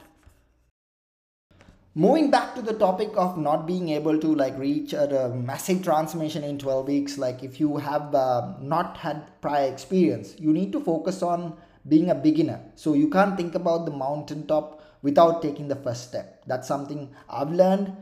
moving 1.95 2.31
back 2.31 2.55
to 2.55 2.61
the 2.61 2.73
topic 2.73 3.11
of 3.15 3.37
not 3.37 3.67
being 3.67 3.89
able 3.89 4.19
to 4.19 4.33
like 4.33 4.57
reach 4.57 4.93
a, 4.93 5.29
massive 5.29 5.83
transformation 5.83 6.43
in 6.43 6.57
12 6.57 6.87
weeks 6.87 7.17
like 7.19 7.43
if 7.43 7.59
you 7.59 7.77
have 7.77 8.15
uh, 8.15 8.53
not 8.59 8.97
had 8.97 9.21
prior 9.41 9.71
experience 9.71 10.35
you 10.39 10.51
need 10.51 10.71
to 10.71 10.79
focus 10.79 11.21
on 11.21 11.55
being 11.87 12.09
a 12.09 12.15
beginner. 12.15 12.61
So 12.75 12.93
you 12.93 13.09
can't 13.09 13.37
think 13.37 13.55
about 13.55 13.85
the 13.85 13.91
mountaintop 13.91 14.81
without 15.01 15.41
taking 15.41 15.67
the 15.67 15.75
first 15.75 16.07
step. 16.07 16.43
That's 16.47 16.67
something 16.67 17.13
i've 17.29 17.51
learned. 17.51 17.95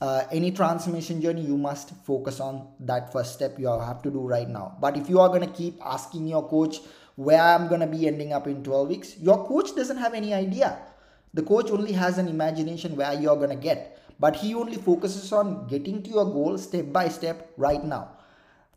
Uh, 0.00 0.24
any 0.30 0.52
transformation 0.52 1.20
journey 1.20 1.40
you 1.40 1.56
must 1.56 1.90
focus 2.04 2.38
on 2.38 2.68
that 2.78 3.12
first 3.12 3.34
step 3.34 3.58
you 3.58 3.66
have 3.66 4.02
to 4.02 4.10
do 4.10 4.20
right 4.20 4.48
now. 4.48 4.76
But 4.78 4.96
if 4.96 5.08
you 5.08 5.20
are 5.20 5.28
going 5.28 5.40
to 5.40 5.52
keep 5.52 5.80
asking 5.82 6.28
your 6.28 6.46
coach 6.46 6.80
where 7.16 7.40
i'm 7.40 7.66
going 7.66 7.80
to 7.80 7.86
be 7.86 8.06
ending 8.06 8.32
up 8.32 8.46
in 8.46 8.62
12 8.62 8.88
weeks? 8.88 9.18
Your 9.18 9.46
coach 9.46 9.74
doesn't 9.74 9.96
have 9.96 10.12
any 10.12 10.34
idea 10.34 10.78
the 11.34 11.42
coach 11.42 11.70
only 11.70 11.92
has 11.92 12.18
an 12.18 12.28
imagination 12.28 12.96
where 12.96 13.14
you're 13.14 13.36
going 13.36 13.50
to 13.50 13.56
get, 13.56 14.00
but 14.18 14.36
he 14.36 14.54
only 14.54 14.76
focuses 14.76 15.32
on 15.32 15.66
getting 15.66 16.02
to 16.02 16.10
your 16.10 16.24
goal 16.24 16.58
step 16.58 16.92
by 16.92 17.08
step 17.08 17.52
right 17.56 17.84
now. 17.84 18.10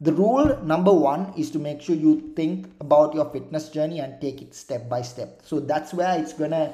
The 0.01 0.13
rule 0.13 0.59
number 0.63 0.91
one 0.91 1.31
is 1.37 1.51
to 1.51 1.59
make 1.59 1.81
sure 1.81 1.95
you 1.95 2.33
think 2.35 2.67
about 2.79 3.13
your 3.13 3.29
fitness 3.29 3.69
journey 3.69 3.99
and 3.99 4.19
take 4.19 4.41
it 4.41 4.55
step 4.55 4.89
by 4.89 5.03
step. 5.03 5.41
So 5.43 5.59
that's 5.59 5.93
where 5.93 6.19
it's 6.19 6.33
to 6.33 6.73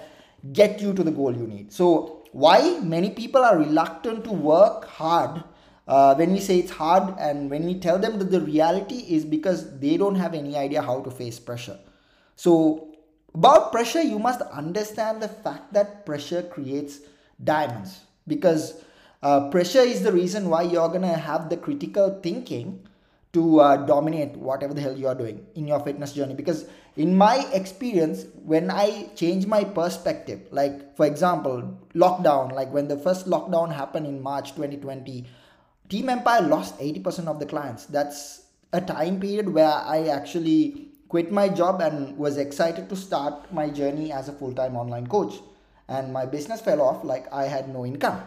get 0.53 0.81
you 0.81 0.93
to 0.93 1.03
the 1.03 1.11
goal 1.11 1.35
you 1.35 1.47
need. 1.47 1.73
So, 1.73 2.23
why 2.31 2.79
many 2.79 3.09
people 3.09 3.43
are 3.43 3.57
reluctant 3.57 4.23
to 4.25 4.31
work 4.31 4.85
hard 4.85 5.43
uh, 5.87 6.13
when 6.15 6.33
we 6.33 6.39
say 6.39 6.59
it's 6.59 6.71
hard 6.71 7.15
and 7.19 7.49
when 7.49 7.65
we 7.65 7.79
tell 7.79 7.97
them 7.97 8.19
that 8.19 8.31
the 8.31 8.41
reality 8.41 9.05
is 9.09 9.25
because 9.25 9.79
they 9.79 9.97
don't 9.97 10.15
have 10.15 10.33
any 10.33 10.55
idea 10.55 10.81
how 10.81 11.01
to 11.01 11.09
face 11.09 11.39
pressure. 11.39 11.79
So, 12.35 12.95
about 13.37 13.71
pressure, 13.71 14.01
you 14.01 14.19
must 14.19 14.41
understand 14.41 15.21
the 15.21 15.27
fact 15.27 15.73
that 15.73 16.05
pressure 16.05 16.43
creates 16.43 16.99
diamonds. 17.43 18.01
Because 18.27 18.81
uh, 19.21 19.49
pressure 19.49 19.81
is 19.81 20.01
the 20.03 20.11
reason 20.11 20.49
why 20.49 20.63
you're 20.63 20.89
gonna 20.89 21.17
have 21.17 21.49
the 21.49 21.57
critical 21.57 22.19
thinking 22.21 22.87
to 23.33 23.59
uh, 23.59 23.77
dominate 23.85 24.35
whatever 24.35 24.73
the 24.73 24.81
hell 24.81 24.97
you 24.97 25.07
are 25.07 25.15
doing 25.15 25.45
in 25.55 25.67
your 25.67 25.79
fitness 25.79 26.13
journey. 26.13 26.33
Because 26.33 26.65
in 26.95 27.15
my 27.15 27.47
experience 27.53 28.25
when 28.43 28.71
i 28.71 29.07
change 29.15 29.45
my 29.45 29.63
perspective 29.63 30.41
like 30.51 30.95
for 30.97 31.05
example 31.05 31.77
lockdown 31.93 32.51
like 32.51 32.73
when 32.73 32.87
the 32.87 32.97
first 32.97 33.27
lockdown 33.27 33.71
happened 33.71 34.07
in 34.07 34.19
march 34.19 34.55
2020 34.55 35.23
team 35.89 36.09
empire 36.09 36.41
lost 36.41 36.77
80% 36.79 37.27
of 37.27 37.39
the 37.39 37.45
clients. 37.45 37.85
That's 37.85 38.43
a 38.73 38.81
time 38.81 39.19
period 39.19 39.47
where 39.47 39.71
i 39.71 40.07
actually 40.07 40.89
quit 41.09 41.31
my 41.31 41.47
job 41.47 41.81
and 41.81 42.17
was 42.17 42.37
excited 42.37 42.89
to 42.89 42.95
start 42.95 43.51
my 43.53 43.69
journey 43.69 44.11
as 44.11 44.27
a 44.27 44.33
full-time 44.33 44.75
online 44.75 45.07
coach. 45.07 45.35
And 45.87 46.11
my 46.11 46.25
business 46.25 46.61
fell 46.61 46.81
off 46.81 47.03
like 47.03 47.31
i 47.33 47.45
had 47.45 47.69
no 47.69 47.85
income. 47.85 48.21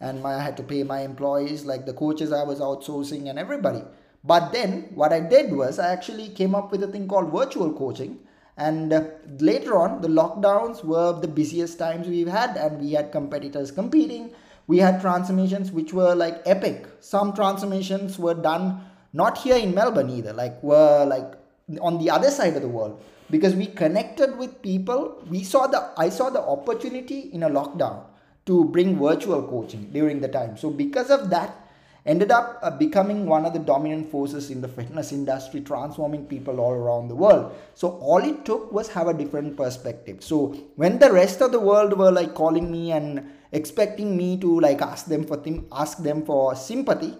And 0.00 0.22
my, 0.22 0.34
i 0.34 0.42
had 0.42 0.56
to 0.56 0.62
pay 0.62 0.82
my 0.82 1.00
employees 1.02 1.64
like 1.64 1.86
the 1.86 1.92
coaches 1.92 2.32
i 2.32 2.42
was 2.42 2.60
outsourcing 2.60 3.30
and 3.30 3.38
everybody. 3.38 3.82
But 4.24 4.52
then 4.52 4.90
what 4.94 5.12
i 5.12 5.20
did 5.20 5.52
was 5.52 5.78
i 5.78 5.92
actually 5.92 6.28
came 6.28 6.54
up 6.54 6.72
with 6.72 6.82
a 6.82 6.88
thing 6.88 7.06
called 7.08 7.32
virtual 7.32 7.72
coaching. 7.72 8.18
And 8.56 8.92
uh, 8.92 9.04
later 9.38 9.76
on 9.76 10.00
the 10.00 10.08
lockdowns 10.08 10.84
were 10.84 11.12
the 11.20 11.28
busiest 11.28 11.78
times 11.78 12.08
we've 12.08 12.28
had 12.28 12.56
and 12.56 12.80
we 12.80 12.92
had 12.92 13.12
competitors 13.12 13.70
competing. 13.70 14.32
We 14.66 14.78
had 14.78 15.00
transformations 15.00 15.70
which 15.70 15.92
were 15.92 16.14
like 16.14 16.40
epic. 16.46 16.86
Some 17.00 17.32
transformations 17.34 18.18
were 18.18 18.34
done 18.34 18.80
not 19.12 19.38
here 19.38 19.56
in 19.56 19.72
melbourne 19.72 20.10
either 20.10 20.32
like 20.32 20.60
were 20.60 21.04
like 21.04 21.34
on 21.80 21.98
the 21.98 22.10
other 22.10 22.30
side 22.30 22.56
of 22.56 22.62
the 22.62 22.68
world. 22.68 23.02
Because 23.30 23.54
we 23.54 23.66
connected 23.66 24.36
with 24.36 24.60
people 24.60 25.22
we 25.30 25.42
saw 25.42 25.66
the 25.66 25.92
i 25.96 26.10
saw 26.10 26.28
the 26.28 26.40
opportunity 26.40 27.20
in 27.32 27.42
a 27.42 27.48
lockdown 27.48 28.04
to 28.46 28.64
bring 28.66 28.98
virtual 28.98 29.42
coaching 29.42 29.90
during 29.92 30.20
the 30.20 30.28
time. 30.28 30.56
So 30.56 30.70
because 30.70 31.10
of 31.10 31.30
that 31.30 31.64
ended 32.06 32.30
up 32.30 32.58
uh, 32.62 32.70
becoming 32.70 33.24
one 33.26 33.46
of 33.46 33.54
the 33.54 33.58
dominant 33.58 34.10
forces 34.10 34.50
in 34.50 34.60
the 34.60 34.68
fitness 34.68 35.12
industry 35.12 35.62
transforming 35.62 36.26
people 36.26 36.60
all 36.60 36.72
around 36.72 37.08
the 37.08 37.14
world. 37.14 37.54
So 37.74 37.92
all 37.92 38.18
it 38.18 38.44
took 38.44 38.70
was 38.72 38.88
have 38.90 39.08
a 39.08 39.14
different 39.14 39.56
perspective. 39.56 40.22
So 40.22 40.54
when 40.76 40.98
the 40.98 41.10
rest 41.12 41.40
of 41.40 41.52
the 41.52 41.60
world 41.60 41.96
were 41.98 42.12
like 42.12 42.34
calling 42.34 42.70
me 42.70 42.92
and 42.92 43.30
expecting 43.52 44.16
me 44.16 44.36
to 44.38 44.60
like 44.60 44.82
ask 44.82 45.06
them 45.06 45.24
for 45.24 45.38
th- 45.38 45.62
ask 45.72 46.02
them 46.02 46.24
for 46.24 46.54
sympathy 46.54 47.16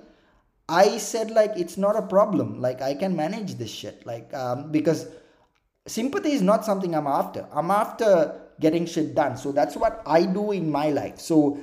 I 0.69 0.99
said 0.99 1.31
like 1.31 1.53
it's 1.57 1.77
not 1.77 1.97
a 1.97 2.03
problem. 2.03 2.61
Like 2.61 2.81
I 2.81 2.95
can 2.95 3.15
manage 3.15 3.55
this 3.55 3.71
shit. 3.71 4.05
Like 4.07 4.33
um, 4.33 4.71
because 4.71 5.07
sympathy 5.87 6.33
is 6.33 6.43
not 6.43 6.65
something 6.65 6.95
I'm 6.95 7.07
after. 7.07 7.47
I'm 7.53 7.71
after 7.71 8.41
getting 8.61 8.87
shit 8.87 9.15
done. 9.15 9.37
So 9.37 9.53
that's 9.53 9.77
what 9.77 10.03
I 10.07 10.25
do 10.25 10.53
in 10.53 10.71
my 10.71 10.91
life. 10.91 11.19
So 11.19 11.59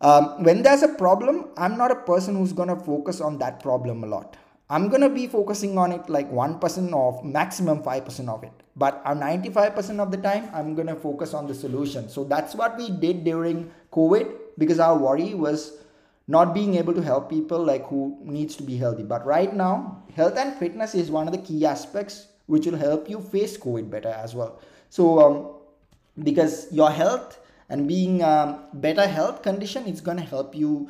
um, 0.00 0.42
when 0.44 0.62
there's 0.62 0.82
a 0.82 0.88
problem, 0.88 1.48
I'm 1.56 1.78
not 1.78 1.90
a 1.90 1.96
person 1.96 2.36
who's 2.36 2.52
gonna 2.52 2.76
focus 2.76 3.20
on 3.20 3.38
that 3.38 3.60
problem 3.60 4.04
a 4.04 4.06
lot. 4.06 4.36
I'm 4.68 4.88
gonna 4.88 5.10
be 5.10 5.26
focusing 5.26 5.78
on 5.78 5.92
it 5.92 6.08
like 6.08 6.30
one 6.30 6.58
percent 6.58 6.92
of 6.92 7.24
maximum 7.24 7.82
five 7.82 8.04
percent 8.04 8.28
of 8.28 8.42
it. 8.44 8.52
But 8.76 9.04
95% 9.04 10.00
of 10.00 10.10
the 10.10 10.16
time, 10.16 10.50
I'm 10.52 10.74
gonna 10.74 10.96
focus 10.96 11.32
on 11.32 11.46
the 11.46 11.54
solution. 11.54 12.08
So 12.08 12.24
that's 12.24 12.54
what 12.56 12.76
we 12.76 12.90
did 12.90 13.22
during 13.24 13.70
COVID 13.92 14.34
because 14.58 14.80
our 14.80 14.98
worry 14.98 15.34
was 15.34 15.78
not 16.26 16.54
being 16.54 16.74
able 16.76 16.94
to 16.94 17.02
help 17.02 17.28
people 17.28 17.62
like 17.62 17.86
who 17.86 18.18
needs 18.22 18.56
to 18.56 18.62
be 18.62 18.76
healthy. 18.76 19.02
But 19.02 19.26
right 19.26 19.54
now 19.54 20.02
health 20.14 20.36
and 20.36 20.54
fitness 20.54 20.94
is 20.94 21.10
one 21.10 21.26
of 21.28 21.32
the 21.32 21.40
key 21.40 21.64
aspects 21.66 22.28
which 22.46 22.66
will 22.66 22.76
help 22.76 23.08
you 23.08 23.20
face 23.20 23.56
covid 23.56 23.90
better 23.90 24.08
as 24.08 24.34
well. 24.34 24.60
So 24.90 25.20
um, 25.20 26.22
because 26.22 26.72
your 26.72 26.90
health 26.90 27.38
and 27.68 27.88
being 27.88 28.22
um, 28.22 28.60
better 28.74 29.06
health 29.06 29.42
condition 29.42 29.86
is 29.86 30.00
going 30.00 30.18
to 30.18 30.22
help 30.22 30.54
you 30.54 30.88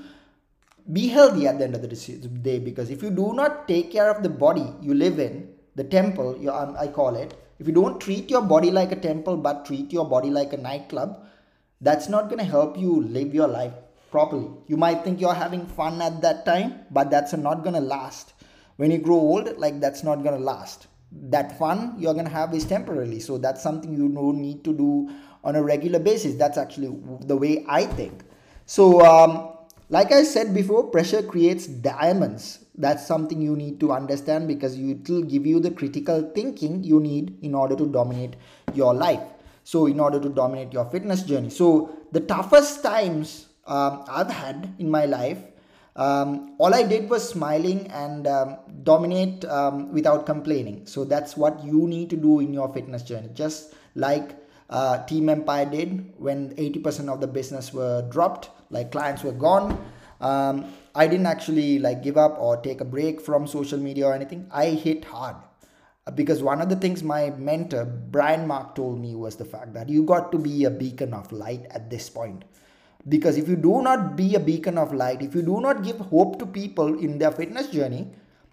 be 0.93 1.09
healthy 1.09 1.47
at 1.47 1.59
the 1.59 1.65
end 1.65 1.75
of 1.75 1.83
the 1.83 1.89
day. 2.43 2.59
Because 2.59 2.91
if 2.91 3.03
you 3.03 3.11
do 3.11 3.33
not 3.33 3.67
take 3.67 3.91
care 3.91 4.11
of 4.11 4.23
the 4.23 4.29
body 4.29 4.67
you 4.83 4.95
live 4.95 5.19
in 5.19 5.55
the 5.77 5.85
temple 5.85 6.49
um, 6.51 6.77
i 6.79 6.87
call 6.87 7.17
it 7.17 7.35
if 7.59 7.67
you 7.67 7.73
don't 7.73 8.01
treat 8.01 8.31
your 8.31 8.43
body 8.43 8.71
like 8.71 8.93
a 8.93 8.97
temple 8.97 9.37
but 9.37 9.65
treat 9.67 9.93
your 9.93 10.07
body 10.09 10.31
like 10.31 10.53
a 10.53 10.57
nightclub 10.57 11.19
that's 11.81 12.09
not 12.09 12.29
going 12.29 12.39
to 12.39 12.45
help 12.45 12.79
you 12.79 13.03
live 13.03 13.35
your 13.35 13.49
life 13.49 13.73
properly. 14.15 14.49
You 14.69 14.77
might 14.77 15.03
think 15.03 15.21
you're 15.21 15.35
having 15.35 15.67
fun 15.67 16.01
at 16.01 16.23
that 16.23 16.45
time, 16.47 16.87
but 16.93 17.11
that's 17.11 17.33
not 17.33 17.65
gonna 17.65 17.81
last. 17.81 18.35
When 18.77 18.93
you 18.93 18.99
grow 18.99 19.17
old, 19.17 19.59
like 19.59 19.81
that's 19.81 20.05
not 20.05 20.23
gonna 20.23 20.39
last. 20.39 20.87
That 21.31 21.59
fun 21.59 21.97
you're 21.99 22.15
gonna 22.15 22.37
have 22.41 22.55
is 22.55 22.65
temporarily. 22.65 23.19
So 23.19 23.39
that's 23.39 23.61
something 23.61 23.93
you 23.93 24.09
don't 24.09 24.41
need 24.41 24.63
to 24.65 24.73
do 24.73 25.11
on 25.43 25.57
a 25.57 25.63
regular 25.63 25.99
basis. 25.99 26.37
That's 26.37 26.57
actually 26.57 26.97
the 27.23 27.37
way 27.37 27.65
I 27.69 27.87
think. 27.87 28.23
So, 28.67 29.05
um, 29.05 29.33
like 29.89 30.13
I 30.13 30.23
said 30.23 30.55
before, 30.55 30.85
pressure 30.91 31.23
creates 31.23 31.67
diamonds. 31.67 32.61
That's 32.77 33.05
something 33.05 33.43
you 33.43 33.57
need 33.57 33.81
to 33.81 33.91
understand 33.93 34.47
because 34.47 34.79
it 34.79 35.09
will 35.09 35.25
give 35.25 35.45
you 35.45 35.59
the 35.59 35.73
critical 35.73 36.23
thinking 36.37 36.85
you 36.85 37.01
need 37.01 37.39
in 37.43 37.55
order 37.55 37.75
to 37.75 37.87
dominate 37.87 38.37
your 38.75 38.95
life. 38.95 39.27
So, 39.65 39.87
in 39.87 39.99
order 39.99 40.21
to 40.21 40.29
dominate 40.29 40.73
your 40.73 40.85
fitness 40.85 41.25
journey. 41.25 41.51
So, 41.51 41.99
the 42.13 42.21
toughest 42.21 42.83
times 42.85 43.49
um, 43.67 44.05
I've 44.09 44.31
had 44.31 44.75
in 44.79 44.91
my 44.91 45.07
life. 45.07 45.39
Um, 45.97 46.57
all 46.59 46.75
I 46.75 46.83
did 46.83 47.09
was 47.09 47.29
smiling 47.29 47.87
and 47.93 48.27
um, 48.27 48.57
dominate 48.83 49.45
um, 49.45 49.93
without 49.93 50.27
complaining. 50.27 50.87
So 50.87 51.05
that's 51.05 51.37
what 51.37 51.65
you 51.65 51.87
need 51.87 52.11
to 52.11 52.17
do 52.17 52.41
in 52.41 52.53
your 52.53 52.73
fitness 52.73 53.03
journey. 53.03 53.29
Just 53.33 53.75
like 53.95 54.37
uh, 54.71 55.05
Team 55.07 55.29
Empire 55.29 55.67
did 55.67 56.13
when 56.19 56.55
80% 56.57 57.09
of 57.13 57.21
the 57.21 57.29
business 57.29 57.73
were 57.73 58.03
dropped, 58.11 58.51
like 58.71 58.91
clients 58.91 59.23
were 59.23 59.33
gone. 59.33 59.79
Um, 60.21 60.73
I 60.97 61.07
didn't 61.07 61.27
actually 61.27 61.79
like 61.79 62.03
give 62.03 62.17
up 62.17 62.37
or 62.41 62.57
take 62.57 62.81
a 62.81 62.85
break 62.85 63.21
from 63.21 63.47
social 63.47 63.79
media 63.79 64.07
or 64.07 64.15
anything. 64.15 64.49
I 64.51 64.67
hit 64.71 65.05
hard 65.05 65.37
because 66.15 66.43
one 66.43 66.61
of 66.61 66.69
the 66.69 66.77
things 66.77 67.03
my 67.03 67.31
mentor 67.31 67.85
Brian 67.85 68.47
Mark 68.47 68.75
told 68.75 69.01
me 69.01 69.15
was 69.15 69.37
the 69.37 69.45
fact 69.45 69.75
that 69.75 69.89
you 69.89 70.03
got 70.03 70.33
to 70.33 70.39
be 70.39 70.65
a 70.65 70.71
beacon 70.71 71.15
of 71.15 71.31
light 71.33 71.67
at 71.71 71.89
this 71.89 72.11
point 72.11 72.45
because 73.09 73.37
if 73.37 73.49
you 73.49 73.57
do 73.57 73.83
not 73.83 74.17
be 74.17 74.35
a 74.35 74.41
beacon 74.41 74.79
of 74.79 74.93
light 74.93 75.21
if 75.23 75.35
you 75.35 75.43
do 75.43 75.61
not 75.61 75.83
give 75.83 75.99
hope 75.99 76.39
to 76.39 76.47
people 76.47 76.99
in 76.99 77.19
their 77.19 77.31
fitness 77.31 77.69
journey 77.69 78.09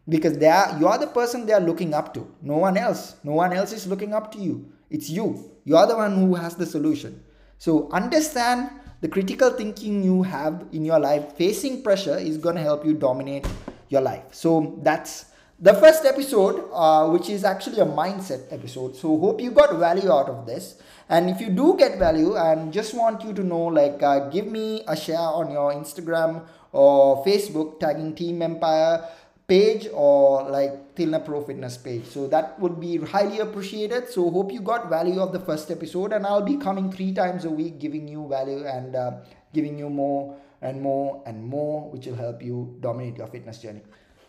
because 0.10 0.38
they 0.38 0.48
are 0.48 0.77
you 0.79 0.88
are 0.88 0.98
the 0.98 1.08
person 1.08 1.46
they 1.46 1.53
are 1.53 1.62
looking 1.62 1.93
up 1.93 2.13
to. 2.13 2.27
No 2.41 2.58
one 2.58 2.77
else. 2.77 3.15
No 3.24 3.34
one 3.34 3.53
else 3.53 3.72
is 3.72 3.88
looking 3.88 4.13
up 4.13 4.31
to 4.34 4.39
you. 4.39 4.72
It's 4.89 5.10
you. 5.10 5.51
You 5.63 5.77
are 5.77 5.88
the 5.88 5.96
one 5.96 6.15
who 6.15 6.36
has 6.36 6.55
the 6.55 6.65
solution. 6.65 7.24
So 7.58 7.89
understand 7.91 8.72
the 9.01 9.08
critical 9.08 9.51
thinking 9.51 10.03
you 10.03 10.24
have 10.24 10.65
in 10.72 10.84
your 10.84 11.00
life. 11.00 11.34
Facing 11.34 11.81
pressure 11.84 12.17
is 12.17 12.38
going 12.38 12.55
to 12.55 12.62
help 12.62 12.86
you 12.86 12.93
dominate 12.93 13.48
your 13.89 14.01
life. 14.01 14.24
So 14.31 14.79
that's 14.81 15.25
the 15.61 15.75
first 15.75 16.05
episode 16.05 16.67
uh, 16.73 17.07
which 17.07 17.29
is 17.29 17.43
actually 17.43 17.79
a 17.79 17.85
mindset 17.85 18.51
episode 18.51 18.95
so 18.95 19.15
hope 19.19 19.39
you 19.39 19.51
got 19.51 19.75
value 19.77 20.11
out 20.11 20.27
of 20.27 20.47
this. 20.47 20.81
And 21.07 21.29
if 21.29 21.39
you 21.39 21.49
do 21.49 21.75
get 21.77 21.99
value 21.99 22.35
and 22.35 22.73
just 22.73 22.95
want 22.95 23.23
you 23.23 23.33
to 23.33 23.43
know 23.43 23.65
like 23.65 24.01
uh, 24.01 24.29
give 24.29 24.47
me 24.47 24.83
a 24.87 24.95
share 24.95 25.19
on 25.19 25.51
your 25.51 25.71
instagram 25.73 26.47
or 26.71 27.23
facebook 27.23 27.79
tagging 27.79 28.15
team 28.15 28.41
empire 28.41 29.05
page 29.45 29.87
or 29.93 30.49
like 30.49 30.95
tilna 30.95 31.23
pro 31.23 31.43
fitness 31.43 31.77
page. 31.77 32.05
So 32.05 32.27
that 32.29 32.59
would 32.59 32.79
be 32.79 32.97
highly 32.97 33.39
appreciated. 33.39 34.09
So 34.09 34.31
hope 34.31 34.51
you 34.51 34.61
got 34.61 34.89
value 34.89 35.19
of 35.19 35.31
the 35.31 35.39
first 35.39 35.69
episode 35.69 36.11
and 36.13 36.25
i'll 36.25 36.41
be 36.41 36.57
coming 36.57 36.91
three 36.91 37.13
times 37.13 37.45
a 37.45 37.51
week 37.51 37.77
giving 37.77 38.07
you 38.07 38.27
value 38.27 38.65
and 38.65 38.95
uh, 38.95 39.11
giving 39.53 39.77
you 39.77 39.91
more 39.91 40.35
and 40.63 40.81
more 40.81 41.21
and 41.27 41.43
more 41.43 41.87
which 41.91 42.07
will 42.07 42.15
help 42.15 42.41
you 42.41 42.77
dominate 42.79 43.17
your 43.17 43.27
fitness 43.27 43.59
journey. 43.59 43.81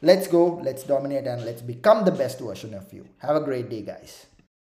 Let's 0.05 0.27
go, 0.27 0.61
let's 0.65 0.83
dominate, 0.83 1.29
and 1.29 1.45
let's 1.45 1.63
become 1.63 2.05
the 2.05 2.11
best 2.11 2.41
version 2.41 2.75
of 2.75 2.93
you. 2.93 3.09
Have 3.19 3.37
a 3.37 3.41
great 3.41 3.71
day, 3.71 3.83
guys. 3.83 4.27